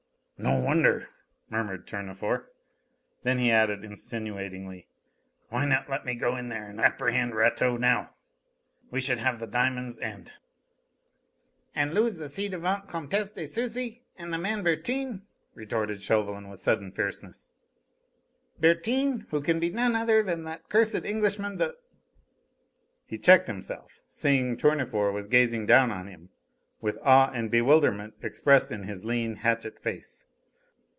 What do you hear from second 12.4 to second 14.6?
devant Comtesse de Sucy and the